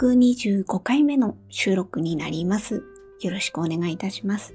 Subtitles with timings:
[0.00, 2.82] 125回目の収録になります。
[3.20, 4.54] よろしくお願いいたします。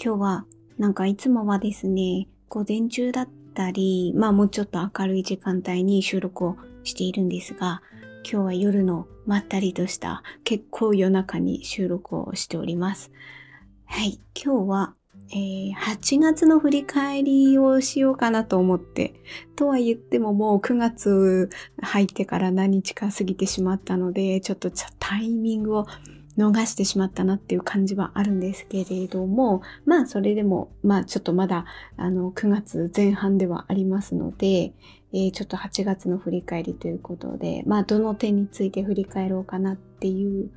[0.00, 0.46] 今日は、
[0.78, 7.82] なんかいつもはですね、午前中だったり、まあもうちょっと明るい時間帯に収録をしているんですが、
[8.22, 13.10] 今日は夜のまったりとした結構夜中に収録をしております。
[13.86, 14.94] はい、今日は
[15.32, 19.14] えー、8月の振り返りをしようかなと思って、
[19.54, 25.86] とは言ってももう9月入ってから何日か過ぎてしまったので、ちょっとタイミングを
[26.36, 31.64] 逃してしまったなっていう感じはあるんですけれども、まあそれでも、まあちょっとまだ
[31.96, 34.72] あの9月前半ではありますので、
[35.12, 40.50] えー、ちょっと8月の振り返りということで、まあどの点について振り返ろうかなっていう、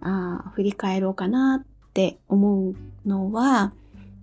[0.00, 2.74] あ振り返ろうかなって思う
[3.06, 3.72] のは、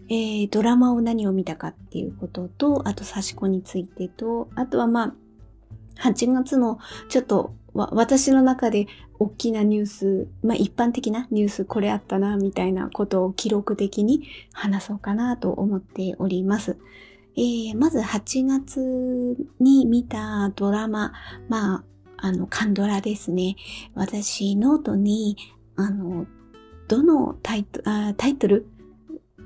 [0.10, 5.16] えー、ドラマを何を見たかっていうことと、あと差し子についてと、あとはま
[6.02, 6.80] あ、8月の
[7.10, 8.88] ちょっと私の中で
[9.20, 16.78] 大きなニュース、まあ一般的なニュースこれあったな、みたいなことを記録的に話そうかなと思っております。
[17.38, 21.14] えー、まず8月に見たドラマ、
[21.48, 21.84] まあ、
[22.18, 23.56] あの、韓ドラですね。
[23.94, 25.38] 私、ノートに、
[25.76, 26.26] あの、
[26.88, 27.82] どのタイト
[28.18, 28.66] タイトル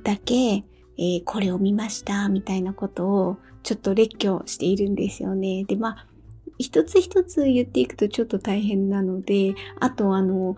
[0.04, 5.64] だけ、えー、これを見ましたみたいなことをちょっと列挙しているんですよね。
[5.64, 6.08] で、まあ、
[6.60, 10.56] 一つ一つ言っていくとちょっと大変なので、あとあの、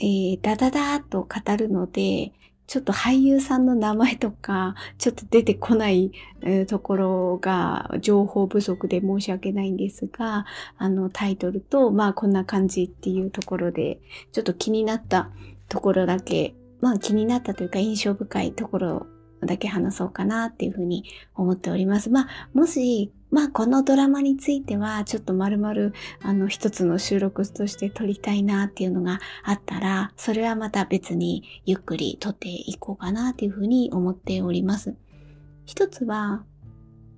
[0.00, 2.32] えー、ダダダーと語るので、
[2.66, 6.10] ちょっと俳優さんの名前とか、ちょっと出てこない、
[6.66, 10.46] ところが情報不足で申し訳ないんですが、
[10.78, 14.00] あのタイトルと、まあこんな感じっていうところで、
[14.32, 15.30] ちょっと気になった
[15.68, 19.06] ところだけまあ気になったというか印象深いところ
[19.40, 22.10] だけ話そうかなっていうふうに思っております。
[22.10, 34.94] まあもし、まあこのドラマについてはちょっと丸々あの一つの収録として撮りたいなっていうのがあったら、それはまた別にゆっくり撮っていこうかなっていうふうに思っております。
[35.64, 36.44] 一つは、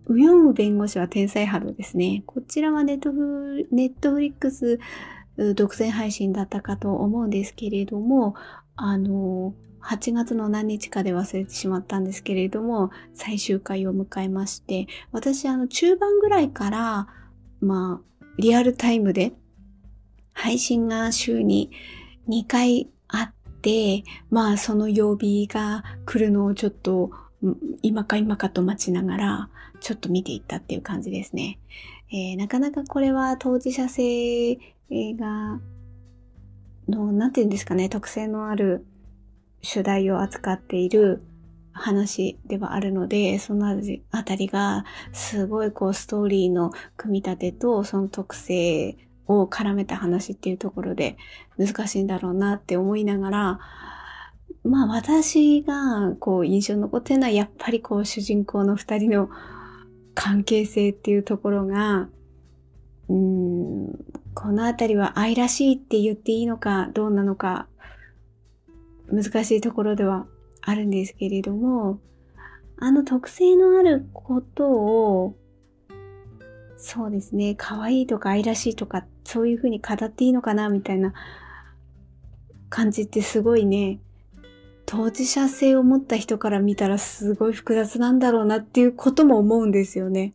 [0.06, 2.22] ウヨンウ弁護士は天才ハローですね。
[2.26, 4.78] こちらはネトフネットフリックス
[5.54, 8.34] 独占配信だったかと思うんですけれども、
[8.76, 17.08] あの、8月の何日かで忘れてしまったんですけれども、最終回を迎えまして、私、あの、中盤ぐらいから、
[17.60, 19.32] まあ、リアルタイムで、
[20.32, 21.70] 配信が週に
[22.28, 27.10] 2回あって、まあ、その曜日が来るのをちょっと、
[27.82, 31.58] 今か今かと待ちながら、ちょっと見ていったっていう感じですね。
[32.10, 34.56] えー、なかなかこれは当事者性
[34.90, 35.60] が
[36.88, 38.86] の、なんて言うんですかね、特性のある
[39.62, 41.22] 主題を扱っている
[41.72, 43.80] 話ではあるので、その
[44.10, 48.96] あたりがすごいこうストーリーの組み立てとその特性
[49.26, 51.16] を絡めた話っていうところで
[51.58, 53.60] 難しいんだろうなって思いながら、
[54.62, 59.28] まあ私がこう印象に残ってるのはやっぱりこう主人公の二人の
[60.14, 62.08] 関係性っていうところが、
[63.08, 63.86] うん、
[64.34, 67.66] このあたりは愛らしいって言っていいのかどうなのか
[69.06, 70.26] 難しいところでは
[70.60, 72.00] あるんですけれども、
[72.78, 75.36] あの特性のあることを、
[76.76, 81.12] そうですね、可愛いとか愛らしいとか、そういうふうに語っていいのかなみたいな
[82.70, 84.00] 感じってすごいね、
[84.86, 90.34] 当事者性を持った人から見たらすごい複雑なんだろうなっていうことも思うんですよね。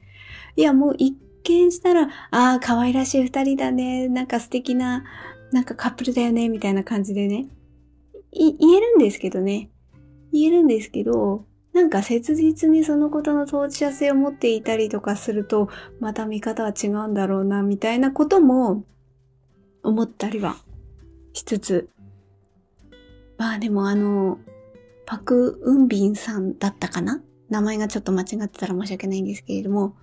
[0.56, 1.16] いや、もう一
[1.50, 4.08] 見したら、ああ、可愛らしい二人だね。
[4.08, 5.04] なんか素敵な、
[5.52, 6.50] なんかカップルだよね。
[6.50, 7.48] みたいな感じでね。
[8.32, 9.70] 言えるんですけどね。
[10.32, 18.84] 言えるんですけど、なんか切実にそのことの当事者性を持っていたりとかすると、また見方は違うんだろうな、みたいなことも
[19.84, 20.58] 思ったりは
[21.34, 21.90] しつつ。
[23.38, 24.40] まあでもあの、
[25.06, 27.22] パク・ウンビンさんだったかな？
[27.50, 29.96] 名前がちょっと間違ってたら申し訳ないんですけれども、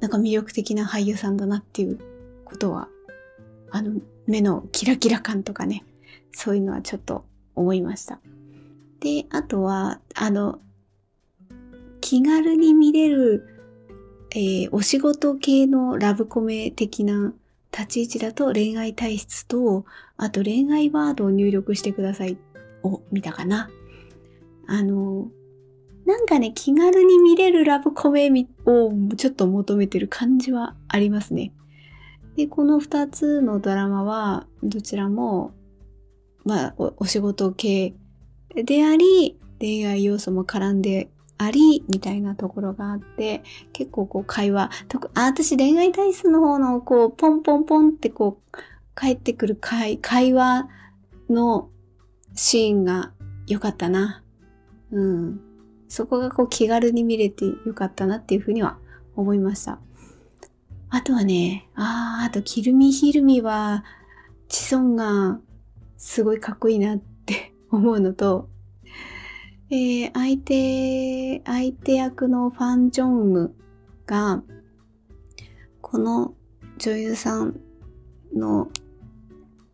[0.00, 1.98] なんか魅力的な俳優さんだなっていう
[2.44, 2.88] ことは、
[3.70, 5.84] あの、目のキラキラ感とかね、
[6.32, 7.24] そういうのはちょっと
[7.54, 8.20] 思いました。
[9.00, 10.58] で、あとは、あの、
[12.00, 13.46] 気軽に見れる、
[14.32, 17.32] えー、お仕事系のラブコメ的な
[17.72, 19.84] 立ち位置だと恋愛体質と、
[20.16, 22.38] あと恋愛ワードを入力してください
[22.82, 23.70] を見たかな。
[24.66, 25.30] あの、
[26.10, 28.28] なんかね、気軽に見れるラブコメ
[28.66, 31.52] をちょっと求めてる感じはありますね。
[32.34, 35.52] で、この二つのドラマは、どちらも、
[36.44, 37.94] まあお、仕事系
[38.56, 50.68] であり、恋愛要素も絡んであり、みたいなところがあって、結構こう会話、とあ、私恋愛体質の方のこう、ポンポンポンってこう、帰ってくる会会話
[51.28, 51.68] の
[52.34, 53.12] シーンが
[53.46, 54.24] 良かったな。
[54.90, 55.49] うん。
[55.90, 58.78] そこがこう気軽に見れて良かったなっていうふうには
[59.16, 59.80] 思いました。
[60.88, 63.84] あとはね、ああ、あとキルミヒルミは、
[64.48, 65.40] チソンが
[65.96, 68.48] すごいかっこいいなって思うのと、
[69.68, 73.54] えー、相手、相手役のファン・ジョンウム
[74.06, 74.44] が、
[75.80, 76.34] この
[76.78, 77.58] 女優さん
[78.32, 78.68] の、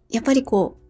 [0.08, 0.82] やっぱりこう、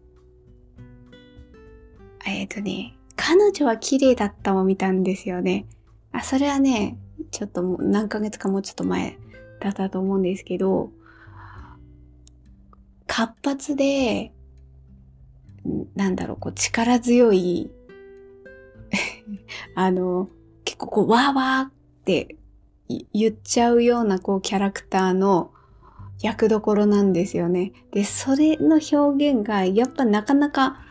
[2.25, 2.96] えっ、ー、とね、
[3.27, 5.65] 彼女は綺麗だったを見たんですよね。
[6.13, 6.97] あ、それはね、
[7.31, 9.17] ちょっともう何ヶ月かもうちょっと前
[9.59, 10.91] だったと思うんですけど、
[13.05, 14.31] 活発で、
[15.93, 17.69] なんだろう、こう力強い
[19.75, 20.29] あの、
[20.63, 21.71] 結構こう、わーわーっ
[22.05, 22.37] て
[23.11, 25.51] 言っちゃうようなこうキャラクターの
[26.21, 27.73] 役どころなんですよね。
[27.91, 30.86] で、それの表現がやっぱなかなか、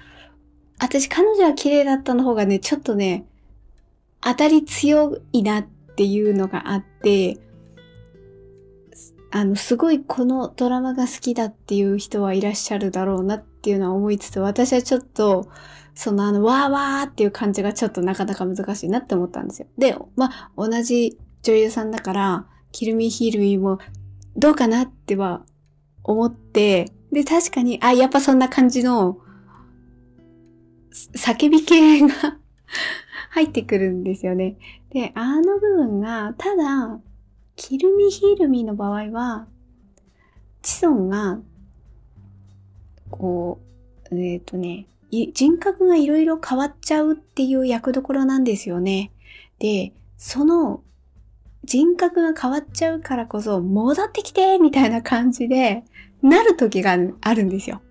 [0.79, 3.27] 私彼女は綺麗だったの方がね、ちょっとね、
[4.21, 7.39] 当たり強いなっていうのがあって、
[9.31, 15.49] あの、すごいこのドラマが好きだっていう人はいらっしゃるだろうなっていうのは思いつつ、私はちょっと、
[15.95, 19.69] そのあの、わーわーっていう感じがちょっとなかなか難しいなって思ったんですよ。
[19.79, 23.79] で、まあ、同じ女優さんだから、キルミヒールミも
[24.37, 25.45] どうかなっては
[26.05, 29.19] 思って、で、確かに、あ、やっぱそんな感じの、
[31.15, 32.39] 叫び系が
[33.31, 34.57] 入ってくるんですよね。
[34.91, 37.01] で、あの部分が、ただ、
[37.55, 39.47] キルミヒルミの場合は、
[40.63, 41.41] チソンが、
[43.11, 43.61] こ
[44.11, 49.13] う、えっ、ー、とね、人格がいろいろ変わっちゃうっていう役どころなんですよね。
[49.59, 50.83] で、その
[51.65, 55.85] 人格が変わっちゃうからこそ戻ってきてみたいな感じで
[56.23, 57.83] なる時があるんですよ。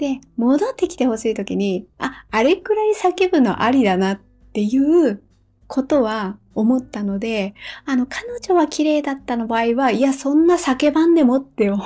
[0.00, 4.20] で、戻ってきてほしい時に、あ、あれくらい叫ぶのありだなっ
[4.54, 5.22] ていう
[5.66, 7.54] ことは思ったので、
[7.84, 11.84] あの、彼女は綺麗だったの場合は、いや、そんな叫ばんでもって思っ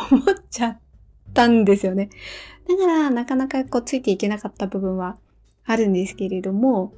[0.49, 0.79] ちゃっ
[1.35, 2.09] たんですよね。
[2.69, 5.17] だから、なかなかこうついていけなかった部分は
[5.65, 6.95] あるんですけれども、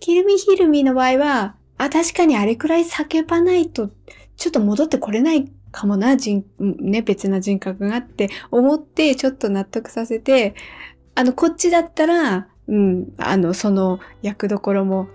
[0.00, 3.90] キルミヒルミの場合は、あ、確かにあれくらい叫ばないと、
[4.38, 10.54] ちょっと戻ってこれないかもな、人、ね、別な人格があって思って、ちょっと納得させて、
[11.14, 15.06] あの、こっちだったら、うん、あの、その役どころも、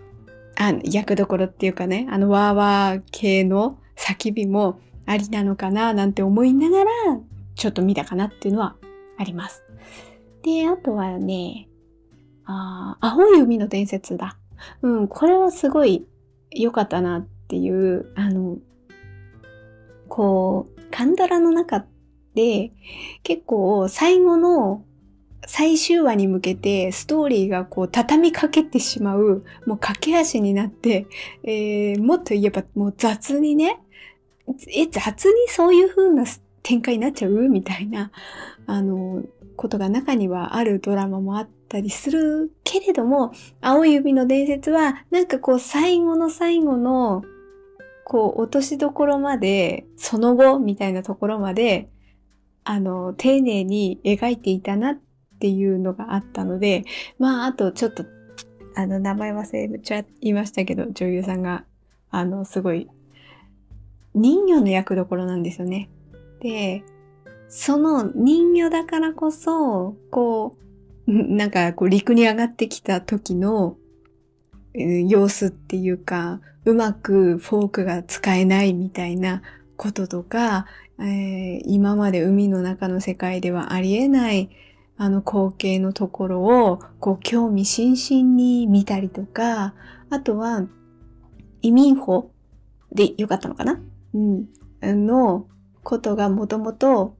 [0.59, 6.91] あ役どころっていうかね、あの、ワーワー系の叫びもありなのかな、なんて思いながら、
[7.55, 8.75] ちょっと見たかなっていうのは
[9.17, 9.63] あります。
[10.43, 11.69] で、あとはね、
[12.45, 14.37] あ青い海の伝説だ。
[14.83, 16.05] うん、これはすごい
[16.51, 18.59] 良かったなっていう、あの、
[20.13, 21.85] こう、カンドラの中
[22.35, 22.71] で
[23.23, 24.83] 結構最後の
[25.47, 31.07] 最終話に向けてストーリーがこう畳みかけてしまう、もう駆け足になって、
[31.43, 33.79] えー、もっと言えばもう雑にね、
[34.75, 36.25] え、雑にそういう風な
[36.61, 37.31] 展開になっちゃう？
[37.47, 38.11] みたいな、
[38.67, 39.23] あの、
[39.55, 43.31] ことが中にはあるドラマもあったりするけれども、
[43.61, 47.23] 青い指の伝説は、なんかこう最後の最後の、
[48.11, 51.87] こう落としどころまで、その後みたいなところまで、
[52.65, 54.99] あの、丁寧に描いていたなっ
[55.39, 56.83] ていうのがあったので、
[57.19, 58.03] まあ、あとちょっと、
[58.75, 61.63] あの、名前忘れちゃいましたけど、女優さんが、
[62.09, 62.89] あの、すごい、
[64.13, 65.89] 人魚の役どころなんですよね。
[66.41, 66.83] で、
[67.47, 70.57] その人魚だからこそ、こ
[71.07, 73.77] う、なんかこう陸に上がってきた時の
[74.73, 79.41] 様子っていうか、うまくフォークが使えないみたいな
[79.77, 80.65] こととか、
[80.99, 84.49] えー、今まで海の中の世界ではありえない
[84.97, 89.73] あの光景のところをこう興味津々に見たりとか、
[90.09, 90.67] あとは
[91.61, 92.31] 移民法
[92.91, 93.81] でよかったのかな？
[94.13, 94.47] うん。
[94.83, 95.47] の
[95.83, 97.15] ことがもともと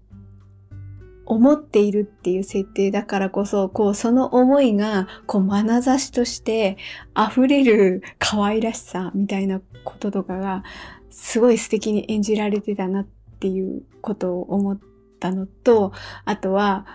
[1.31, 6.75] 思っているっていう設定だからこそ、こう、その思いが、こう、眼差しとして
[7.17, 10.65] 溢れる可愛らしさみたいなこととかが、
[11.09, 13.07] すごい素敵に演じられてたなっ
[13.39, 14.79] ていうことを思っ
[15.21, 15.93] たのと、
[16.25, 16.85] あとは、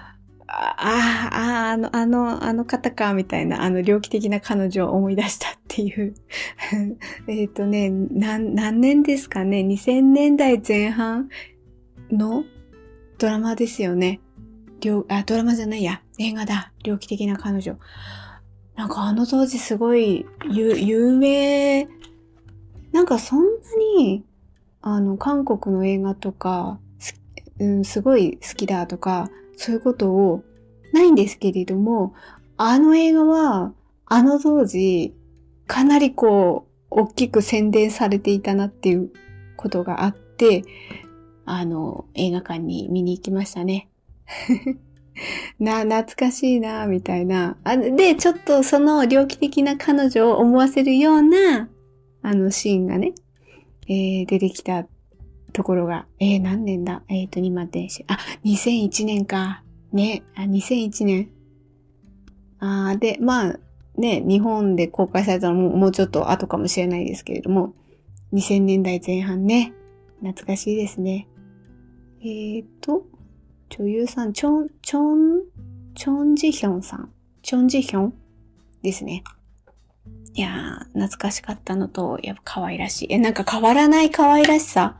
[0.48, 6.12] ああ、あの、あの、あの方か、みたいな、あの、猟奇的な彼女を思い出したっていう
[7.26, 11.30] えっとね、何、何年ですかね ?2000 年代前半
[12.10, 12.44] の
[13.16, 14.20] ドラマですよね。
[15.08, 16.02] あ、ドラマじゃないや。
[16.18, 16.72] 映画だ。
[16.84, 17.76] 猟奇的な彼女。
[18.76, 21.88] なんかあの当時すごい有名、
[22.92, 23.44] なんかそんな
[23.98, 24.24] に、
[24.82, 26.78] あの、韓国の映画とか、
[27.58, 30.44] うん、すごい好きだとか、そういうことを
[30.92, 32.14] ないんですけれども、
[32.56, 33.72] あの映画は、
[34.06, 35.14] あの当時、
[35.66, 39.10] かなりこう、大きく宣伝されていたなっていう
[39.56, 40.64] ことがあって、
[41.44, 43.88] あの、映画館に見に行きましたね。
[45.58, 47.56] な、懐かしいな、みたいな。
[47.64, 51.68] あで、ちょっとその猟奇的な彼女を思わせるような、
[52.22, 53.14] あのシーンがね、
[53.88, 54.86] えー、出てきた
[55.52, 57.02] ところが、えー、何年だ？
[57.08, 59.62] えっ、ー、と、今電子、あ、2001年か。
[59.92, 61.30] ね、あ、2001年。
[62.58, 63.58] あで、まあ、
[63.96, 67.74] ね、日本で公開されたのももうちょっと後かもしれないですけれども、
[68.32, 69.72] 2000年代前半ね、
[70.20, 71.28] 懐かしいですね。
[72.20, 73.06] えーと、
[73.70, 75.42] 女優さん、チョン、チョン、
[75.94, 77.12] チョンジヒョンさん。
[77.42, 78.14] チョンジヒョン
[78.82, 79.24] ですね。
[80.34, 83.12] いやー、懐かしかったのと、やっぱ可愛らしい。
[83.12, 84.98] え、なんか変わらない可愛らしさ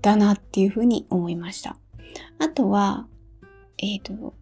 [0.00, 1.76] だなっていうふうに思いました。
[2.38, 3.06] あとは、
[3.78, 4.34] えっ、ー、と、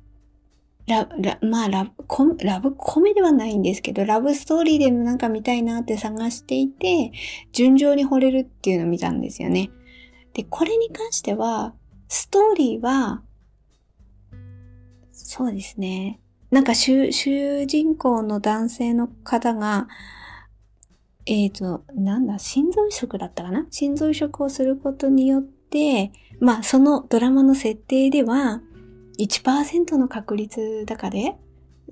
[0.87, 7.13] ラ、ラ、まあラブコメ、ラブコメではないんですけど、ラブストーリーでもなんか見たいなって探していて、
[7.53, 9.71] 順調に惚れるっていうのを見たんですよね。
[10.35, 11.75] で、これに関しては、
[12.09, 13.23] ストーリーは、
[15.27, 16.21] そうですね。
[16.51, 19.89] なんか主、主人公の男性の方が、
[21.27, 23.67] えっ、ー、と、なんだ、心臓移植だったかな？
[23.71, 28.63] 心臓移植をすることによって、まあ、そのドラマの設定では、
[29.19, 31.37] 1%の確率だかで、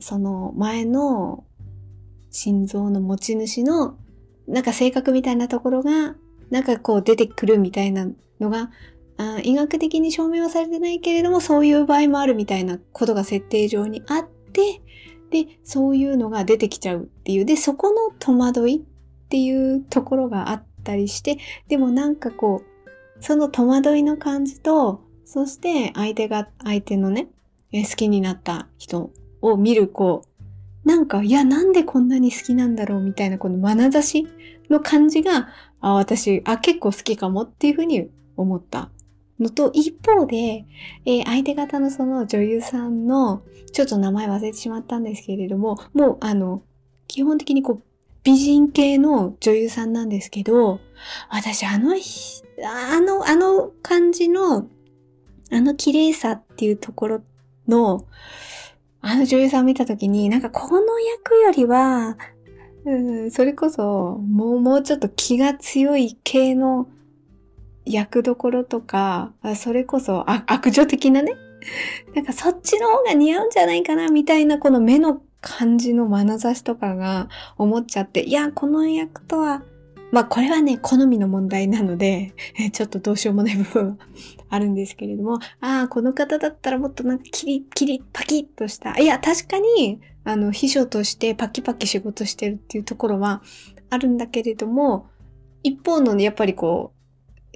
[0.00, 1.44] その前の
[2.30, 3.96] 心臓の持ち主の、
[4.46, 6.16] なんか性格みたいなところが、
[6.50, 8.08] なんかこう出てくるみたいな
[8.40, 8.70] のが
[9.18, 14.80] あ医学的に証明はされてないけれども、そういう場合もあるみたいなことが設定上にあって、
[15.30, 17.44] で、そういうのが出てきちゃうっていう。
[17.44, 27.28] で、そこの戸惑いっていうところがあったりして、でもなんかこう、その戸惑いの感じと、そして相手が、相手のね、
[27.72, 29.10] 好きになった人
[29.42, 30.22] を見るこ
[30.84, 34.26] う、なんか、いや、なんでこんなに好きなんだろうみたいなこの眼差し
[34.70, 35.48] の感じが、
[35.80, 38.90] あ、私、あ、結構好きかもっていうふうに思った
[39.40, 40.64] のと、一方で、
[41.04, 43.42] えー、相手方のその女優さんの、
[43.72, 46.62] ちょっと名前忘れてしまったんですけれども、もうあの、
[47.06, 47.82] 基本的にこう、
[48.24, 50.80] 美人系の女優さんなんですけど、
[51.30, 54.68] 私あのひ、あの、あの感じの、
[55.50, 57.22] あの綺麗さっていうところ
[57.66, 58.04] の、
[59.00, 62.18] あの女優さんを見たときに、なんかこの役よりは、
[62.84, 62.94] う
[63.26, 66.88] ん、それこそ、もう、もうちょっと気が強い系の
[67.92, 71.32] 役どころとか、それこそ悪女的なね。
[72.14, 79.62] なんかそっちの方が似合うんじゃないかな、みたいなこの目の感じの眼差しとかが思っちゃって、いや、この役とは、
[80.10, 82.34] まあこれはね、好みの問題なので、
[82.72, 83.96] ちょっとどうしようもない部分は
[84.48, 88.98] あるんですけれども、ああ、この方だったらもっとなんかキリッキリパキッとした。
[88.98, 93.42] いや、確かに、あの、秘書としてパキパキ仕事してるっていうところは
[93.90, 95.06] あるんだけれども、
[95.62, 96.97] 一方のねやっぱりこう、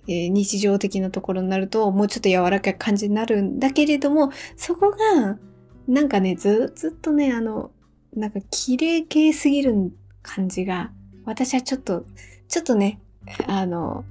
[0.08, 5.38] え、日常的なところになると、もうちょっと柔らかい感じになるんだけれども、そこが、
[5.86, 7.70] なんかね、ず、ずっとね、あの、
[8.14, 9.92] なんか綺麗系すぎる
[10.22, 10.92] 感じが、
[11.24, 12.04] 私はちょっと、
[12.48, 13.00] ちょっとね、
[13.46, 14.04] あの、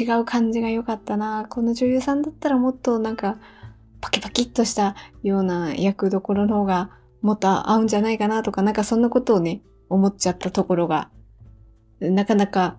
[0.00, 1.46] 違う感じが良かったな。
[1.48, 3.38] この女優さんだったらもっとなんか、
[4.00, 6.90] パキパキっとしたような役どころの方が
[7.22, 11.10] もっと合うんじゃないかなとか、なんかそんなことをね、思っちゃったところが、
[12.00, 12.76] なかなか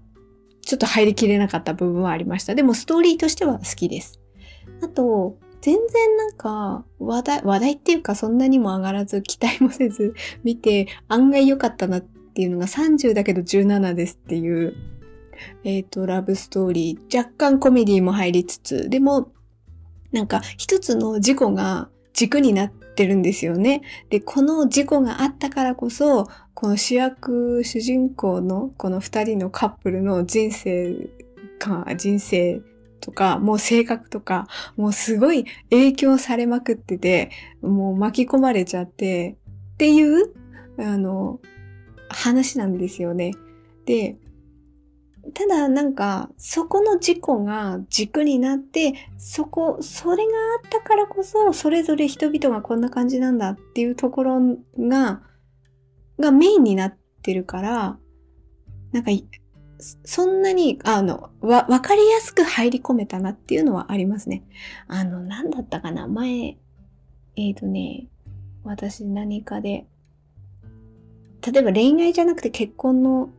[0.65, 2.55] ちょっと入りきれなかった部分はありました。
[2.55, 4.19] でもストーリーとしては好きです。
[4.81, 14.75] あと、全然なんか話題、話題っていうかそんなにも上がらず期待もせず 見て案外良かったなっていうのが30だけど17ですっていう、
[15.63, 17.17] えっ、ー、と、ラブストーリー。
[17.17, 19.31] 若干コメディも入りつつ、でも
[20.11, 23.81] なんか一つの事故が軸になっててるんですよね。
[24.09, 31.09] で、この事故があったからこそ、この主役、主人公のこの二人のカップルの人生
[31.59, 32.61] か、人生
[33.01, 34.47] とか、もう性格とか、
[34.77, 37.29] もうすごい影響されまくってて、
[37.61, 39.35] もう巻き込まれちゃって、
[39.73, 40.33] っていう、
[40.79, 41.39] あの、
[42.09, 43.33] 話なんですよね。
[43.85, 44.17] で、
[45.33, 50.31] ただなんか、そこの事故が軸になって、そこ、それが
[50.63, 54.39] あったからこそ、それぞれ人々がこんな感じなんだっていうところ
[54.77, 55.23] が、
[56.19, 57.97] がメインになってるから、
[58.91, 59.11] なんか、
[59.79, 64.43] そんなに、あの、わ、わかりやすく入り込めたなっていうのはありますね。
[64.87, 66.07] あの、なんだったかな？
[66.07, 68.07] 前、えっ、ー、とね、
[68.63, 69.85] 私何かで、
[71.41, 73.29] 例えば恋愛じゃなくて結婚の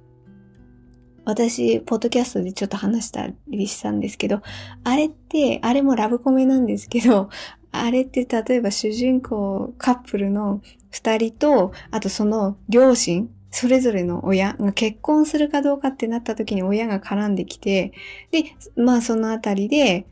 [1.27, 4.43] 私、ポッドキャストでちょっと話したりしたんですけど、
[4.85, 7.31] あれって、あれもラブコメなんですけど、
[7.73, 17.93] あれって例えば主人公カップルの二人と、あとその両親、それぞれの親が結婚するかどうかってなった時に親が絡んできて、
[18.31, 18.45] で、
[18.77, 20.07] まあそのあたりで、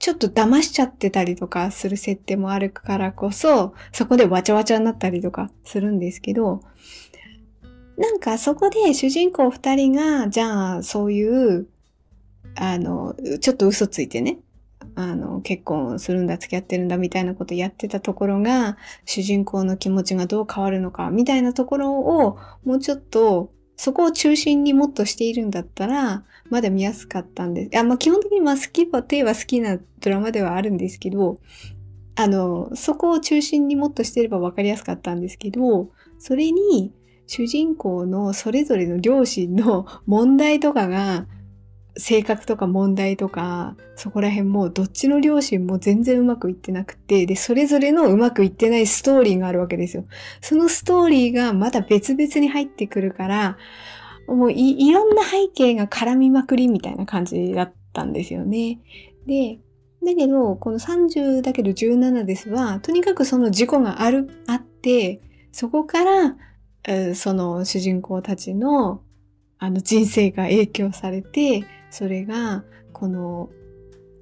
[0.00, 6.62] ちょっと騙しちゃってたりとかする設定もあるからこそ、そこでわちゃわちゃになったりとかするんですけど、
[8.02, 11.68] なんかそこで主人公二人が、じゃあそういう、
[12.56, 14.38] あの、ちょっと嘘ついてね、
[14.96, 27.78] あの、結婚するんだ、付き合ってるんだ、みたいなことやってたところが、主人公の気持ちがどう変わるのか、みたいなところを、もうちょっと、そこを中心にもっとしているんだったら、まだ見やすかったんです。
[27.78, 31.38] あ、まあ、基本的にまあ好き、といえば好きなドラマではあるんですけど、
[32.16, 36.92] あの、そこを中心にもっとしてれば分かりやすかったんですけど、それに、
[37.34, 41.26] 主人公のそれぞれの両親の問題とかが
[41.96, 50.04] 性格とか問題とか、そこら辺もどっちの両親も全然うまくいってなくて、で、それぞれのうまくいってないストーリーがあるわけですよ。
[50.42, 53.56] そのストーリーがまだ別々に入ってくるから、
[54.28, 58.78] もういいろんな背景が絡みまくりみたいな感じだったんですよね。
[59.26, 59.58] で、
[60.04, 66.36] だけど、この30だけど17ですは、とにかくその事故がある、あって、そこから、
[67.14, 69.02] その主人公たちの
[69.58, 73.48] あの人生が影響されて、それが、この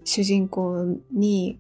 [0.05, 1.59] 主人公に、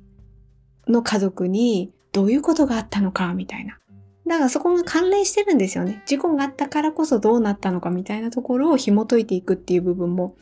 [0.87, 3.78] の家族にどういうことがあったのか、みたいな。
[4.26, 6.02] だからそこが関連してるんですよね。
[6.04, 10.37] 事故があったからこそどうなったのかみたいなところを紐解いていくっていう部分も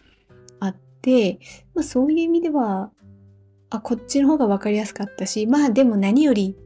[0.58, 1.38] あって、
[1.76, 2.90] まあ、そういう意味では、
[3.70, 6.56] あ、こっちの方がわかりやすかったし、まあでも何より、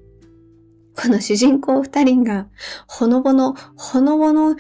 [0.97, 2.49] この主人公二人が、
[2.87, 4.57] ほのぼの、ほのぼの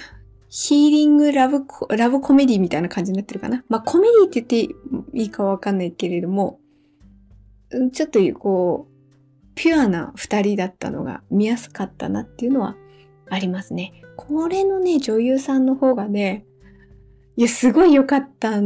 [0.48, 3.64] ヒーリングラブコ、ラブコメディみたいな感じになってるかな？
[3.68, 4.66] まあ、コメディって言
[5.00, 6.58] っていいかわかんないけれども、
[7.92, 8.92] ちょっとこう、
[9.54, 12.76] ピュアな二人だったのが見やすかったなっていうのは
[13.30, 13.92] ありますね。
[14.16, 16.44] これのね、女優さんの方がね、
[17.36, 18.60] いや、すごい良かった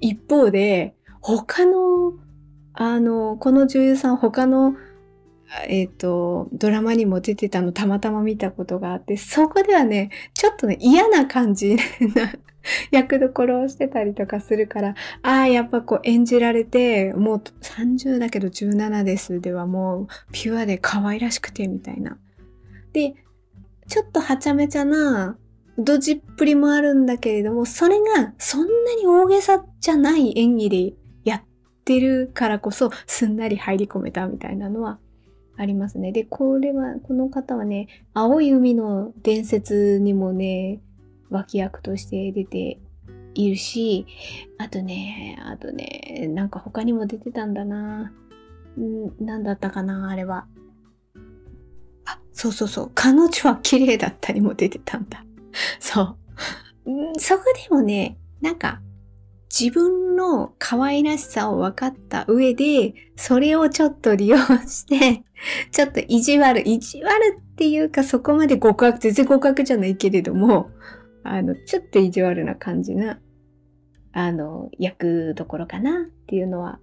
[0.00, 2.12] 一方で、他の、
[2.72, 4.74] あの、この女優さん他の
[5.68, 12.32] えっ、ー、と、ドラマにも出てたのたまたま見たことがあって、そこではね、ちょっとね、嫌な感じな
[12.90, 22.18] 役どころをしてたりとかするから、ああ、やっぱこう演じられて、もう30だけど17ですではもうピュアで可愛らしくてみたいな。
[22.92, 23.14] で、
[23.88, 25.38] ちょっとはちゃめちゃな、
[25.78, 31.42] ドジっぷりもあるんだけれども、それがそんなに大げさじゃない演技でやっ
[31.84, 34.98] てるからこそ、すんなり入り込めたみたいなのは
[35.56, 36.12] ありますね。
[36.12, 40.80] で、これは、この方はね、青い海の伝説にもね、
[41.30, 42.78] 脇役として出て
[43.34, 44.06] いるし、
[44.58, 48.12] あとね、あとね、なんか他にも出てたんだな。
[48.78, 50.46] んなんだったかな、あれは。
[52.04, 52.90] あ、そうそうそう。
[52.94, 55.24] 彼女は綺麗だったりも出てたんだ。
[55.80, 56.16] そう。
[57.18, 58.80] そこでもね、なんか、
[59.48, 65.24] 自分の可愛らしさを分かった上で、それをちょっと利用して、
[65.70, 70.70] ちょっと意地悪、意地悪っていうかそこまで極悪、全然極悪じゃないけれども、
[71.22, 73.20] あの、ちょっと意地悪な感じな、
[74.12, 76.80] あの、役どころかなっていうのは、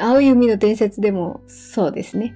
[0.00, 2.34] 青い海の伝説でもそうですね。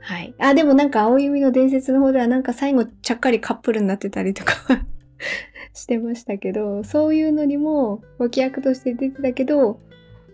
[0.00, 0.34] はい。
[0.38, 4.54] あ、でもなんか青い海の伝説の方ではなんか最後ちゃっかりカップルになってたりとか
[5.74, 9.80] してましたけど、そういうのにも脇役として出てたけど、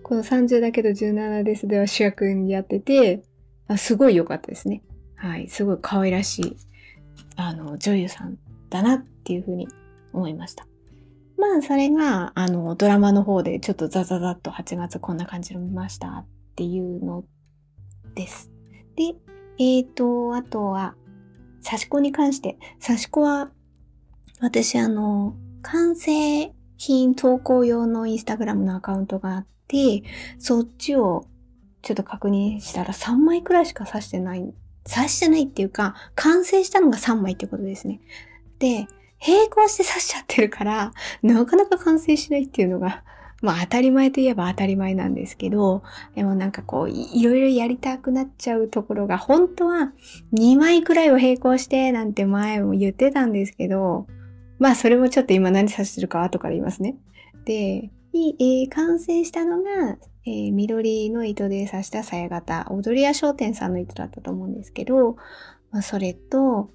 [0.03, 3.23] この30だけど17ですでは主役にやってて、
[3.69, 4.83] あすごい良かったですね。
[5.17, 5.49] はい。
[5.49, 6.57] すごい可愛らしい、
[7.37, 8.39] あの、女優さん
[8.71, 9.69] だなっていうふうに
[10.13, 10.67] 思いました。
[11.39, 17.25] まあ、それが、あの、ドラマの方でちょっとザザザッと8月こんな感じで見ましたっていうの
[18.15, 18.51] です。
[18.97, 19.15] で、
[19.59, 20.95] えっ、ー、と、あとは、
[21.65, 23.51] 刺し子に関して、刺し子は
[24.41, 30.03] 私あの、完成品投稿用のインスタグラムのアカウントがあって、
[30.39, 31.27] そっちを
[31.83, 34.53] ちょっと確認したら3枚くらいしか刺してない、
[34.85, 38.01] 刺してないっていうか、完成したのが3枚ってことですね。
[38.59, 38.87] で、
[39.27, 43.05] 並行して刺しちゃってるから、なかなか完成しないっていうのが、
[43.43, 45.83] まあ当たり前といえば当たり前なんですけど、
[46.15, 49.93] でもなんかこういろいろやりたくなっちゃうところが、本当は
[50.35, 54.07] 2枚くらいを並行してなんて前も言ってたんですけど、
[54.59, 56.97] まあ、それもちょっと今何指してるか後から言いますね。
[57.45, 65.17] で、えー、完成したのが、えー、緑の糸で刺した鞘型、踊り屋商店さんの糸だったと思うんですけど、
[65.71, 66.71] まあ、それと、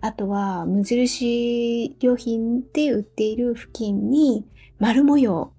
[0.00, 4.46] あとは、無印良品で売っている付近に
[4.78, 5.52] 丸模様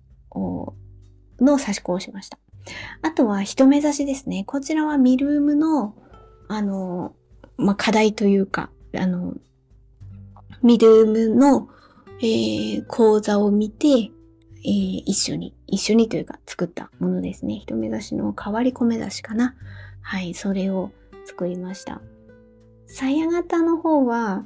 [1.39, 2.39] の刺し子をしました。
[3.01, 4.43] あとは、一目差しですね。
[4.45, 5.95] こちらはミルームの、
[6.47, 7.15] あの、
[7.57, 9.36] まあ、課題というか、あの、
[10.63, 11.69] ミルームの、
[12.19, 17.56] えー、講座を見て、えー、一緒に、一緒にというか作ったものですね。
[17.56, 19.56] 一目差しの変わり込め差しかな。
[20.02, 20.91] はい、それを
[21.26, 22.02] 作りました。
[22.86, 24.45] 鞘型の方は、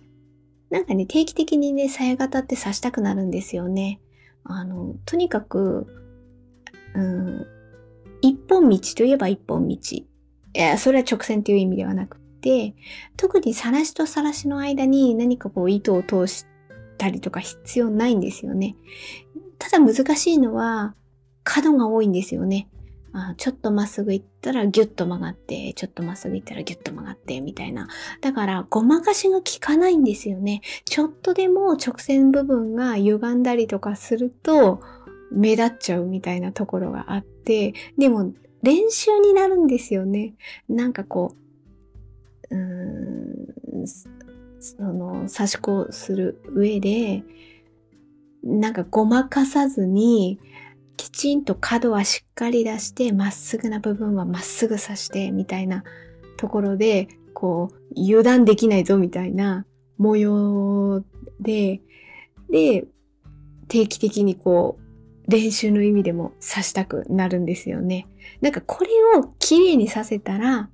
[0.69, 3.99] なんかね、定期的にね、鞘型って刺したくなるんですよね。
[4.43, 5.87] あの、とにかく、
[6.93, 7.45] うん、
[8.21, 9.75] 一本道といえば一本道。
[9.75, 10.07] い
[10.53, 12.75] や、それは直線という意味ではなくて、
[13.17, 16.45] 特にさらしとさらしの間に何かこう糸を通し
[16.99, 18.75] たりとか必要ないんですよね。
[19.57, 20.93] ただ難しいのは、
[21.43, 22.69] 角が多いんですよね。
[23.13, 27.87] あちょっとまっすぐ行ったらギュッと曲がって、ちょっとまっすぐ行ったらギュッと曲がって、みたいな。
[28.21, 30.61] だから、ごまかしが効かないんですよね。
[30.85, 34.81] ちょっとでも直線部分が歪んだりとかすると、
[35.31, 40.35] 目立っちゃうみたいなところがあって、でも、練習になるんですよね。
[40.67, 41.44] なんかこう、
[42.49, 43.87] うん、
[44.59, 47.23] その、差し子する上で、
[48.43, 50.39] なんかごまかさずに、
[50.97, 55.83] きちんと角はしっかり出して、まっすぐな部分はまっすぐ刺して、みたいな
[56.37, 59.65] ところで、こう、油断できないぞみたいな
[59.97, 61.03] 模様
[61.39, 61.81] で、
[62.49, 62.85] で、
[63.67, 64.85] 定期的にこう、
[65.31, 68.07] 練習の意味でも刺したくなるんですよね。
[68.41, 70.69] なんかこれを綺麗にさせたら、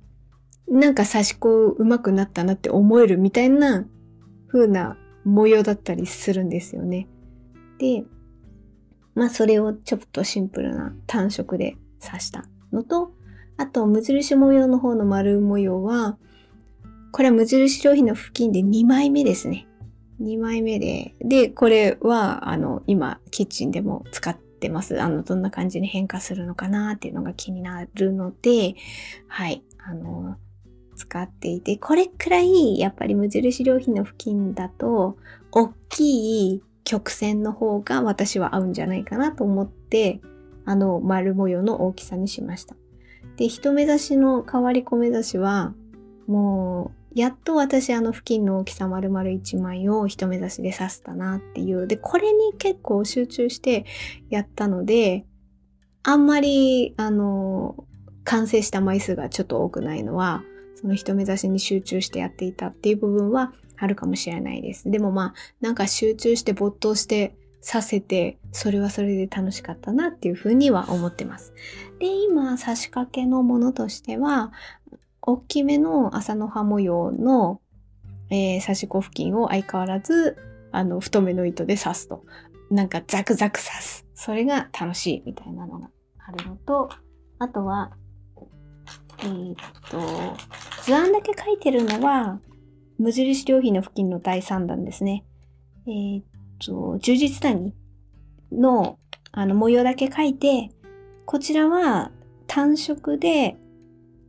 [0.72, 3.84] なんか刺し子上手くなったなって思えるみたいな
[4.48, 7.08] 風な模様だったりするんですよね。
[7.78, 8.04] で、
[9.14, 13.12] まあそれをちょっとシンプルな単色で刺したのと、
[13.58, 16.16] あと無印模様の方の丸模様は、
[17.12, 19.68] これは無印良品の付近で2枚目ですね。
[20.22, 25.00] 2枚目で、で、これは、あの、今、キッチンでも使ってます。
[25.02, 28.76] あの、どんな感じに変化するのかなっていうのが気になるので、
[29.26, 30.36] はい、あの、
[31.02, 35.16] 使っていて、これくらい、やっぱり無印良品の付近だと、
[35.50, 40.20] 大きい曲線の方が私は合うんじゃないかなと思って、
[40.64, 42.76] あの丸模様の大きさにしました。
[43.36, 45.74] で、一目指しの変わり込め指しは、
[46.28, 51.86] もう、やっと私あの付近の大きさ丸々1枚を一目指しで刺したなっていう。
[51.88, 53.84] で、これに結構集中して
[54.30, 55.26] やったので、
[56.04, 57.84] あんまり、あの、
[58.24, 60.44] 完成した枚数がちょっと多くないのは、
[60.82, 64.90] その一目指しに集中してやっていたっていう部分はあるかもしれないです。
[64.90, 71.54] でもまあ、なんか集中して没頭してさせて、それはそれで楽しかったなっていうふうには思ってます。
[71.98, 74.52] で、今、差し掛けのものとしては、
[75.20, 77.60] 大きめの朝の葉模様の、
[78.30, 80.36] えー、差し子付近を相変わらず、
[80.72, 82.24] あの、太めの糸で刺すと。
[82.70, 84.06] なんかザクザク刺す。
[84.14, 85.90] それが楽しいみたいなのが
[86.26, 86.90] あるのと、
[87.38, 87.92] あとは、
[89.24, 89.56] えー、っ
[89.90, 90.36] と、
[90.82, 92.40] 図案だけ書いてるのは、
[92.98, 95.24] 無印良品の付近の第3弾ですね。
[95.86, 96.24] えー、っ
[96.64, 97.74] と、充実谷
[98.52, 98.98] の
[99.34, 100.70] あの模様だけ描いて、
[101.24, 102.10] こちらは
[102.46, 103.56] 単色で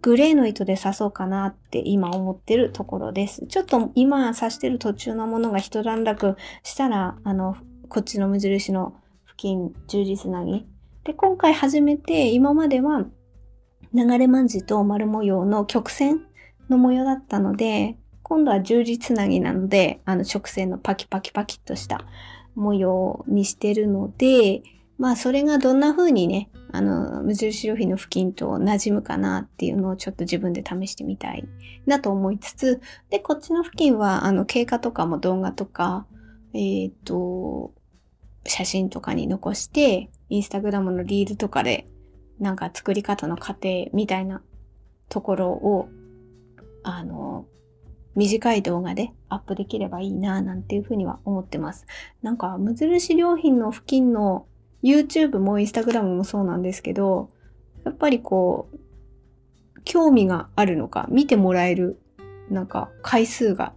[0.02, 3.46] グレーの糸で刺そうかなって今思ってるところです。
[3.48, 7.58] ちょっと今刺してる途中のものが一段落したら、あの、
[7.90, 8.96] こっちの無印の
[9.28, 10.66] 付近充実なぎ。
[11.04, 13.06] で、今回初めて今までは
[13.94, 16.26] 流れまんじと丸模様の曲線
[16.70, 22.06] の模様だったので、今度は十字つなぎなので、あの直線のパキパキパキっとした
[22.56, 24.64] 模様にしてるので、
[24.98, 31.48] まあそれがどんな風にね、あの、無印良品の付近と馴染むかなっていうのをちょっと自分で試してみたい
[31.86, 36.08] なと思いつつ、で、こっちの付近は、あの、経過とかも動画とか、
[36.54, 37.74] えっ、ー、と、
[38.48, 41.86] 写真とかに残して、インスタグラムのリールとかで、
[42.40, 44.42] なんか作り方の過程みたいな
[45.10, 45.90] ところを、
[46.84, 47.46] あの、
[48.16, 51.86] 短い動画でアップできればいいななんていうふうには思ってます。
[52.22, 54.46] なんか無印良品の付近の
[54.84, 57.30] YouTube も Instagram もそうなんですけど、
[57.86, 58.80] やっぱりこう、
[59.86, 62.00] 興味があるのか、見てもらえる、
[62.50, 63.74] なんか回数が、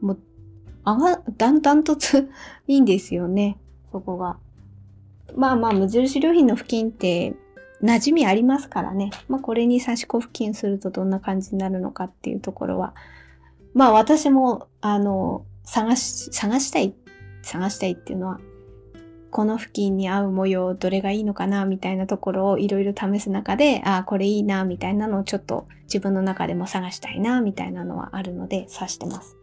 [0.00, 0.18] もう、
[0.84, 2.28] あが、だんだんとつ
[2.66, 3.58] いいんですよね、
[3.90, 4.38] そこが。
[5.36, 7.34] まあまあ、無印良品の付近って
[7.82, 9.10] 馴染みありますからね。
[9.28, 12.94] まあこれに差し子付近するとどんな感じになるのかっていうところは
[13.74, 16.94] まあ私も、あの、探し、探したい、
[17.42, 18.40] 探したいっていうのは、
[19.30, 29.36] この付近に合う模様どれがいいのかなみたいなところをいろいろ試す中で、ああ、これいいなみたいなのをちょっと自分の中でも探したいなみたいなのはあるので刺してます。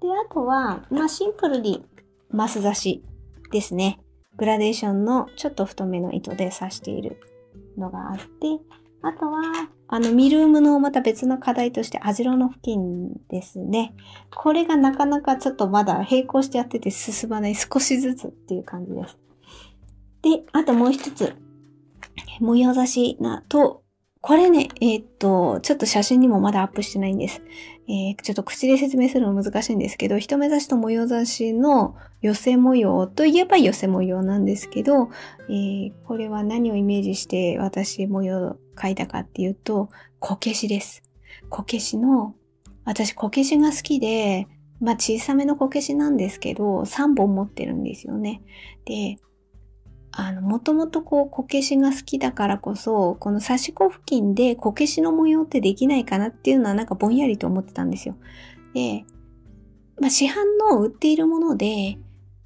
[0.00, 1.84] で、あとは、まあシンプルに
[2.30, 3.02] マス刺し
[3.50, 3.98] ですね。
[4.36, 7.18] グラデーションのちょっと太めの糸で刺している
[7.78, 8.60] のがあって、
[9.02, 13.94] あとは、あの、ミルームのまた別の課題として、アジロの付近ですね。
[14.34, 19.18] これがなかなかちょっとまだ並行してやってて進まない少しずつっていう感じです。
[20.22, 21.34] で、あともう一つ。
[22.40, 23.82] 模様差しなと、
[24.20, 27.42] これね、えー、っと、ちょっと写真にもまだアップしてないんです。
[27.86, 35.10] えー、ちょっと口で説明するの難しいんですけど、一目差しと模様差しの寄せ模様といえば寄せ模様なんですけど、
[35.48, 41.02] えー、これは何をイメージして私模様を描いたかっていうと、こけしです。
[41.50, 42.34] こけしの、
[42.84, 44.46] 私こけしが好きで、
[44.80, 48.42] まあ小さめのこけしなんですけど、3本持ってるんですよね。
[48.86, 49.18] で、
[50.16, 58.16] あの、もともとこう、こけしが好きだからこそ、この刺し子付近でこけしの模様ってできないかなっていうのはなんかぼんやりと思ってたんですよ。
[58.74, 59.04] で、
[60.00, 60.34] まあ、市販
[60.70, 61.98] の売っているもので、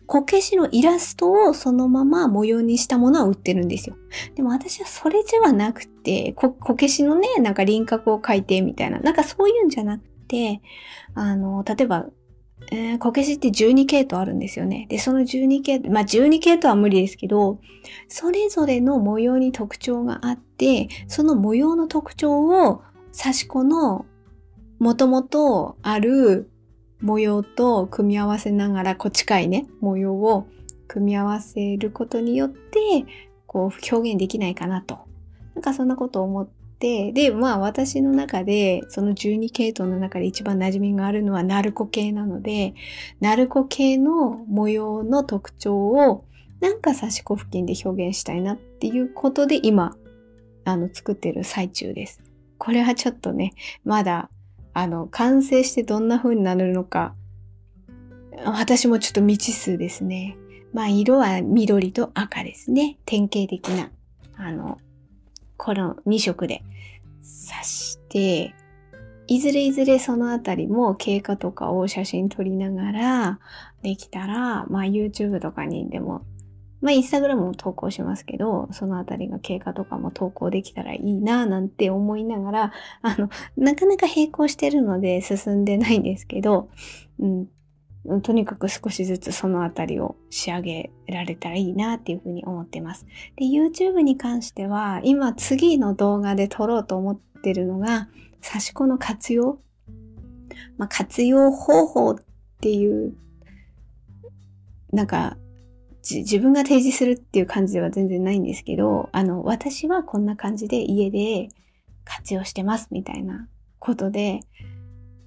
[0.07, 3.96] こけしのイラストをそのまま模様にしたものは売ってるんですよ。
[4.35, 10.62] でも私はそれではなくて、こ、こけしのね、なんか輪郭を描いてみたいな、なんかそういうんじゃなくて、
[11.14, 12.07] あの、例えば
[12.70, 14.87] えー、こけしって12系統あるんですよね。
[14.90, 17.61] で、その12系統、まあ12系統は無理ですけど、
[18.09, 22.83] それぞれの模様に特徴があって、その模様の特徴を
[23.16, 24.04] 刺し子の
[24.78, 26.50] 元々ある
[27.00, 30.46] 模様と組み合わせながら、こ近いね、模様を
[30.88, 33.07] 組み合わせることによって、
[33.46, 34.98] こう表現できないかなと。
[35.54, 36.48] なんかそんなことを思っ、
[36.80, 42.74] で、まあ私の中で、その12系統の中で一番馴染みがあるのはナルコ系なので、
[43.20, 46.24] ナルコ系の模様の特徴を
[46.60, 49.96] なんか刺し子付近で表現したいなっていうことで今、
[50.64, 52.20] あの、作ってる最中です。
[52.58, 53.52] これはちょっとね、
[53.84, 54.30] まだ、
[54.74, 57.14] あの、完成してどんな風になるのか、
[58.44, 60.36] 私もちょっと未知数ですね。
[60.72, 62.98] まあ、色は緑と赤ですね。
[63.04, 63.90] 典型的な、
[64.36, 64.78] あの、
[65.59, 66.62] この2色で
[67.21, 68.55] 刺して、
[69.27, 73.40] いずれいずれそのあたりも経過とかを写真撮りながら
[73.83, 76.23] できたら、まあ YouTube とかにでも、
[76.81, 86.71] まあ Instagram も投稿しますけど、そのあたりが経過とかも投稿できたらいいなぁなんて思いながら、あの、なかなか並行してるので進んでないんですけど、
[87.18, 87.49] うん、
[88.22, 93.06] とにかく少しずつそのあたりを仕上げられたらいいなっていうふうに思ってます。
[93.37, 98.08] で、YouTube に関しては、今次の動画で撮ろうと思ってるのが、
[98.42, 99.58] 刺し子の活用。
[100.76, 102.16] まあ、活用方法っ
[102.61, 103.14] ていう、
[104.92, 105.37] なんか、
[106.11, 111.48] 自分が提示するっていう感じでは全然ないんですけど、あの、私はこんな感じで家で
[112.04, 114.40] 活用してますみたいなことで、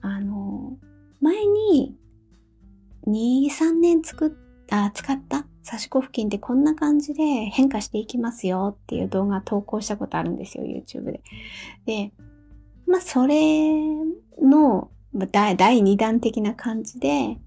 [0.02, 0.78] あの、
[1.22, 1.96] 前に
[3.08, 4.32] 2、3年作っ
[4.72, 5.46] あ使った？
[5.64, 11.22] 差し子付近でこんな感じで変化していきますよっていう動画投稿したことあるんですよ、YouTube で。
[11.86, 12.14] で、
[12.88, 13.84] まあ、それ
[14.42, 14.90] の
[15.32, 17.38] 第第2弾的な感じで、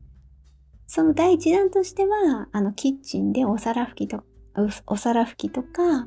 [0.87, 4.23] その第1弾としては、あの、キッチンでお皿拭きと、
[4.87, 6.07] お皿拭きとか、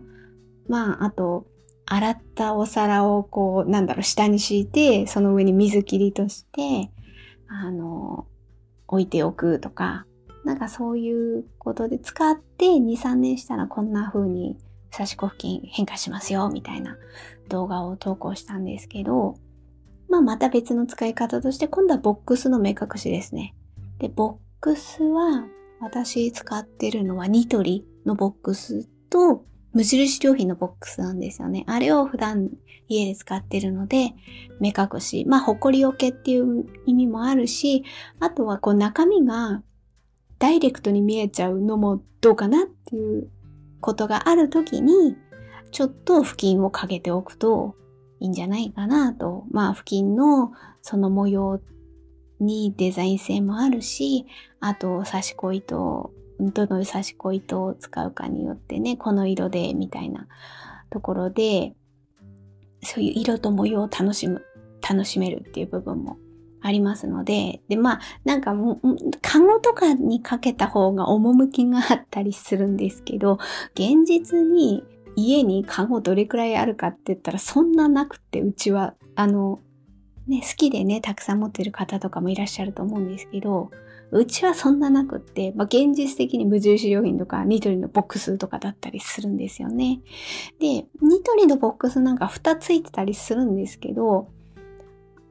[0.69, 1.47] まあ、あと、
[1.85, 6.91] 洗ったお皿をこう、なんだろう、下に敷いて、その上に水切りとして、
[7.47, 8.27] あの、
[8.87, 10.05] 置いておくとか、
[10.45, 14.57] なんかそういうことで使って2、3年したらこんな風に
[14.91, 16.97] 差し子付近変化しますよみたいな
[17.49, 19.35] 動画を投稿したんですけど、
[20.09, 23.55] まあまた別の使い方として今度はボックスの目隠しですね。
[23.99, 25.45] で、ボックスは
[25.81, 29.43] 私使ってるのはニトリのボックスと
[29.77, 31.63] 無印良品のボックスなんですよね。
[31.67, 32.49] あれを普段
[32.87, 34.15] 家で使ってるので、
[34.59, 35.23] 目隠し。
[35.27, 37.83] まあ、埃よけっていう意味もあるし、
[38.19, 39.61] あとはこう中身が
[40.39, 43.29] ダイレクトに見えちゃうのもどうかなっていう
[43.79, 45.15] ことがあるときに、
[45.71, 47.75] ちょっと布巾をかけておくと
[48.19, 49.43] いいんじゃないかなと。
[49.51, 51.61] まあ、布巾のその模様
[52.39, 54.25] にデザイン性もあるし、
[54.59, 60.27] あと差し子糸どの差し子糸を使うかによってね、この色でみたいな
[60.89, 61.73] ところで、
[62.83, 64.45] そういう色と模様を楽しむ、
[64.87, 66.17] 楽しめるっていう部分も
[66.61, 68.55] ありますので、で、まあ、なんか、
[69.21, 73.39] カゴとかにかけた方が趣があったりするんですけど、
[73.73, 74.83] 現実に
[75.15, 79.59] 家にカゴどれくらいあるかって言ったらそんななくて、うちは、あの、
[80.27, 83.71] ね、好きでね、たくさん持ってる方とかもいらっしゃると思うんですけど、
[84.11, 89.99] うちはそんななくって、まあ、現実的に無印良品とかニトリのボックスとかだったりするんですよね。
[90.59, 90.85] で、ニ
[91.23, 94.29] トリのボックスなんか蓋ついてたりするんですけど、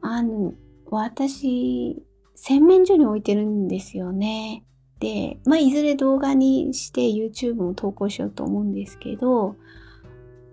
[0.02, 0.52] あの、
[0.90, 2.02] 私、
[2.34, 4.62] 洗面所に置いてるんですよね。
[5.00, 9.56] で、まあ、いずれ動画にして YouTube も投稿しようと思うんですけど、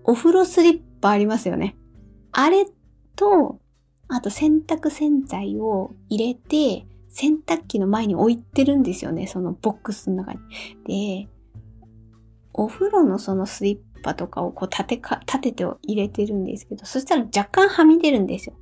[0.06, 1.76] お風呂スリッパありますよね。
[2.32, 2.66] あれ
[3.16, 3.60] と、
[4.08, 9.28] あと洗濯洗剤を入れて、洗濯機の前に置いてるんですよね。
[9.28, 10.40] そのボックスの中に。
[11.26, 11.30] で、
[12.54, 18.56] お風呂のそのスリッパとかをこう立てか、立てて入れてるんですけど、そしたら若干はみ出るんですよ。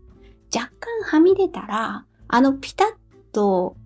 [0.54, 2.88] 若干はみ出たら、あのピタッ
[3.32, 3.78] と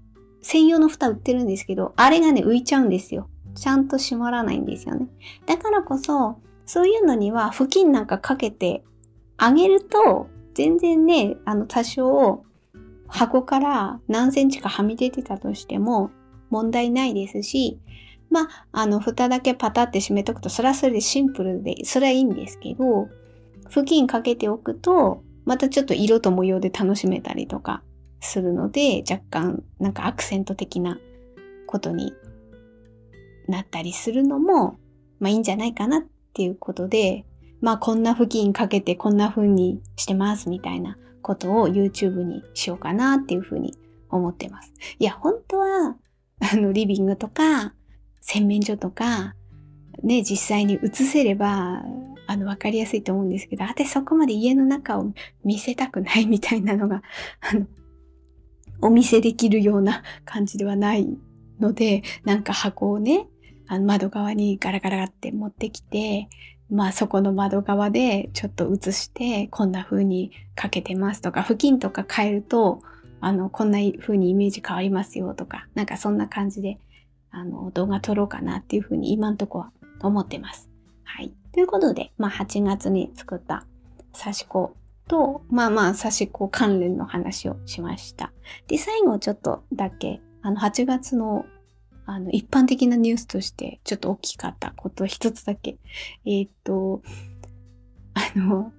[0.42, 3.30] 専用の蓋売ってるんですけど、あれがね、浮いちゃうんですよ。
[3.54, 5.08] ちゃんと閉まらないんですよね。
[5.46, 8.84] だからこそ、そういうのには布巾なんかかけて
[9.38, 12.44] あげると、全然ね、あの多少
[13.08, 16.12] 箱から何センチかはみ出てたとしても
[16.50, 17.80] 問題ないですし、
[18.30, 23.08] まあ、あの、蓋だけパタって閉めとくと、それはそれでシンプルで、それはいいんですけど、
[23.70, 27.84] 布巾かけておくと、またちょっと色と模様で楽しめたりとか
[28.20, 30.98] するので、若干なんかアクセント的な
[31.68, 32.14] ことに
[33.48, 34.78] なったりするのも、
[35.20, 37.26] まあいいんじゃないかなっていうことで、
[37.62, 43.74] まあこんな布巾かけてこんな風にしてますみたいなことを YouTube にしようかなっていう風に
[44.12, 44.72] 思ってます。
[45.00, 45.96] いや、本当は、
[46.40, 47.74] あの、リビングとか、
[48.22, 49.34] 洗面所とか、
[50.04, 51.82] ね、実際に映せれば、
[52.28, 57.02] あの、わかりやすいと思うんですけど、私そこまで家の中を見せたくないみたいなのが、
[57.42, 57.66] あの、
[58.82, 61.08] お見せできるような感じではない
[61.60, 63.28] ので、なんか箱をね、
[63.68, 66.30] あの窓側にガラガラって持ってきて、
[66.70, 72.82] まあそこの窓側でちょっと映して、こんな風にかけてますとか、付近とか変えると、
[73.22, 76.80] あの、こんな風にイメージ変わりますよとか、なんかそんな感じで、
[77.32, 80.70] あの、動画撮ろうかなっていう風に今んとこは思ってます。
[81.04, 81.34] はい。
[81.52, 83.66] ということで、まあ8月に作った
[84.18, 84.76] 刺し子
[85.08, 88.32] と、まあまあ刺し子関連の話をしました。
[88.68, 91.46] で、最後ちょっとだけ、あの8月の
[92.06, 95.78] あの、一般的なニュースとしてちょっと大きかったこと一つだけ。
[96.26, 97.02] えー、っと、
[98.14, 98.72] あの、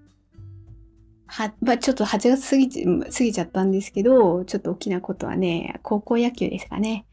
[1.27, 7.07] は、まあ、ちょっと8月過ぎ過ぎちゃったんですけど、ちょっと大きなことはね、高校野球ですかね。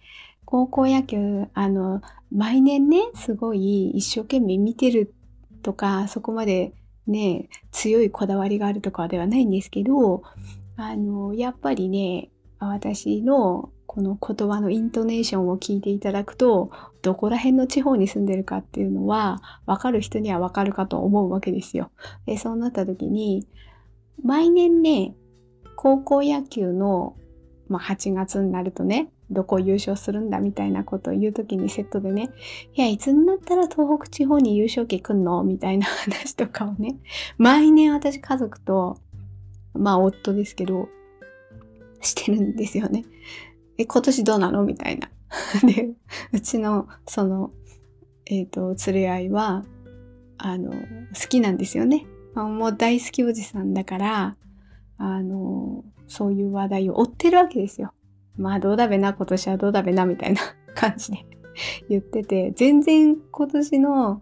[0.46, 5.14] 高校野球、あの、毎年ね、すごい一生懸命見てる
[5.64, 6.74] とか、そこまで
[7.08, 10.24] ね、強いこだわりがあるとかではないんですけど、
[10.78, 16.72] あの、やっぱりね、私のこの言葉のイントネーションを聞いていただくと、
[17.04, 21.92] どこら辺の地方に住んでるかっていうのは、わかる人にはわかるかと思うわけですよ。
[22.26, 23.46] で、そうなった時に、
[24.24, 25.14] 毎年ね、
[25.76, 27.16] 高校野球の、
[27.68, 32.32] まあ、8月になるとね、どこ優勝するんだみたいなことを言う時にセットでね、
[32.74, 35.44] いや、いつになったら東北地方に優勝旗来んの？
[35.44, 36.98] みたいな話とかをね、
[37.38, 38.98] 毎年私家族と、
[39.74, 40.90] まあ夫ですけど、
[42.02, 43.06] してるんですよね。
[43.78, 44.64] え、今年どうなの？
[44.64, 45.10] みたいな。
[45.68, 45.90] で、
[46.32, 47.52] うちの、その、
[48.26, 49.66] えっ、ー、と、連れ合いは、
[50.38, 52.06] あの、好きなんですよね。
[52.36, 54.36] もう大好きおじさんだから、
[54.98, 57.94] あの、そういう話題を追ってるわけですよ。
[58.38, 60.42] まあ、どうだべな、今年はどうだべな、みたいな
[60.74, 61.26] 感じで
[61.90, 64.22] 言ってて、全然今年の、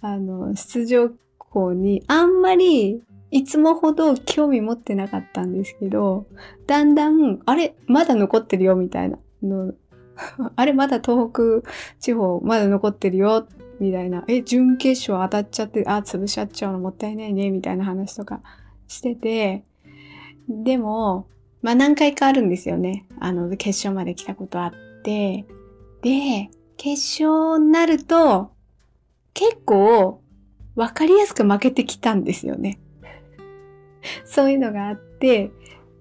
[0.00, 1.10] あの、出場
[1.50, 6.26] 校にあんまりいつもほど興味持ってなかったんですけど、
[6.66, 9.18] だんだん、あれ、まだ残ってるよ、みたいな。
[10.56, 13.46] あれ、まだ東北地方、まだ残ってるよ、
[13.78, 14.24] みたいな。
[14.26, 18.40] え、準決勝当たっちゃって、あ、潰しちゃっちゃうのもったいないね、みたいな話とか
[18.88, 19.64] してて、
[20.48, 21.26] でも、
[21.62, 23.06] まあ何回かあるんですよね。
[23.20, 25.46] あの、決勝まで来たことあって。
[26.02, 28.50] で、決勝になると、
[29.34, 30.22] 結構、
[30.74, 32.80] わかりやすく負けてきたんですよね。
[34.24, 35.50] そういうのがあって、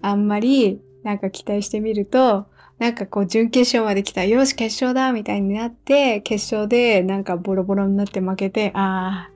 [0.01, 9.31] あんまりなんか期待してみると、なんかこう準決勝まで来た、よし決勝だみたいになって、決勝でなんかボロボロになって負けて、ああ、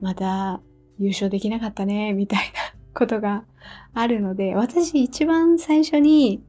[0.00, 0.60] また
[0.98, 2.44] 優勝できなかったね、みたいな
[2.94, 3.44] ことが
[3.94, 6.42] あるので、私一番最初に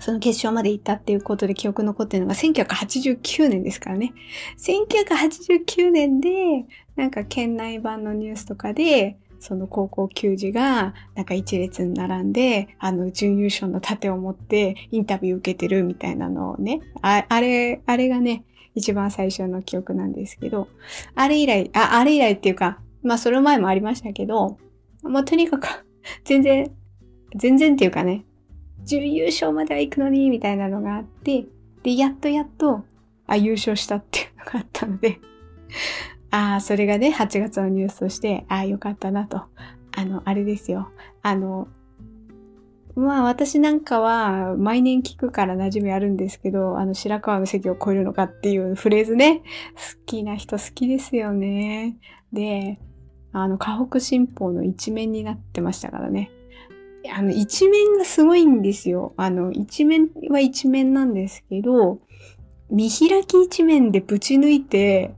[0.00, 4.12] その決勝まで行ったっていうことで記憶残ってるのが1989年ですからね。
[4.58, 6.66] 1989年で、
[6.96, 20.68] なんか県内版のニュースとかで、その高校球児がなんか一列に並んで、あの準優勝の盾を持ってインタビュー受けてるみたいなのをね、あれ、あれがね、一番最初の記憶なんですけど、
[21.14, 24.58] あれ以来、あ、あれ以来っていうか、まあその前もありましたけど、
[25.02, 25.68] もうとにかく
[26.24, 26.70] 全然、
[27.36, 28.24] 全然っていうかね、
[28.84, 31.44] 準優勝までは行くのに、みたいなのがあって、
[31.82, 32.84] で、やっとやっと、
[33.26, 35.20] あ、優勝したっていうのがあったので
[36.30, 39.44] ああ、それがね、8月のニュースとして、ああ、よかったなと。
[39.96, 40.90] あの、あれですよ。
[41.22, 41.68] あの、
[42.98, 49.42] まあ私なんかは毎年聞くから馴染みあるんですけど、あの白川の席を超えるのかっていうフレーズね、
[49.76, 51.96] 好きな人好きですよね。
[52.32, 52.80] で、
[53.32, 56.30] あの、河北新報の一面になってましたからね。
[57.14, 59.14] あの、一面がすごいんですよ。
[59.16, 62.00] あの、一面は一面なんですけど、
[62.68, 65.14] 見開き一面でぶち抜いて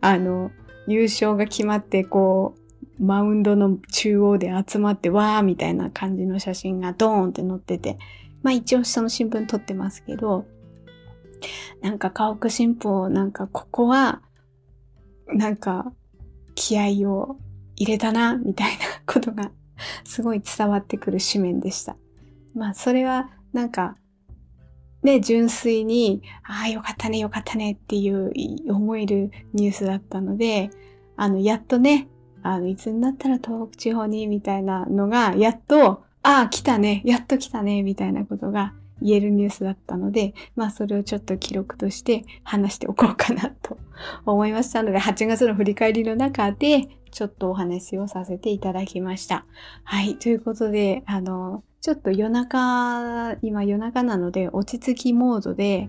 [0.00, 0.50] あの、
[0.86, 2.54] 優勝が決まって、こ
[2.98, 7.98] う、マウンドの中央で集まって、わーみたいな感じの写真がドーンって載ってて、
[8.42, 10.46] まあ一応その新聞撮ってますけど、
[11.82, 14.22] なんか家屋新報、なんかここは、
[15.26, 15.92] なんか
[16.54, 17.36] 気合を
[17.76, 19.50] 入れたな、みたいなことが
[20.04, 21.96] すごい伝わってくる紙面でした。
[22.54, 23.96] まあそれはなんか
[25.02, 28.32] ね、純粋に、ああ、よかったね、よかったねっていう
[28.72, 30.70] 思えるニュースだったので、
[31.16, 32.08] あの、やっとね、
[32.42, 43.76] あの、いつになったら東北地方に、みたいなのが、やっと、ああ、来たね、やっと来たね、みたいなことが言えるニュースだったので、まあそれをちょっと記録として話しておこうかなと
[44.24, 49.46] 思いましたので、8月の振り返りの中で、ちょっとお話をさせていただきました。
[49.84, 55.86] はい、ということで、あの、ちょっと夜中、今夜中なので落ち着きモードで、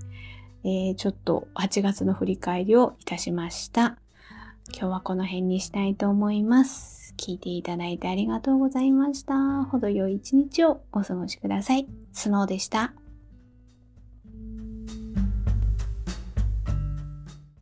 [0.64, 3.98] えー、ちょっと8月の振り返りをいたしました。
[4.72, 7.16] 今日はこの辺にしたいと思います。
[7.18, 9.64] 聞いていただいてありがとうございました。
[9.64, 11.88] 程よい一日をお過ごしください。
[12.14, 12.94] スノーでした。